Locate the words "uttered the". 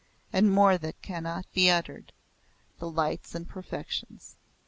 1.69-2.89